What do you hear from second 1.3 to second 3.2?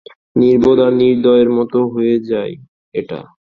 এর মতো হয়ে যায় এটা।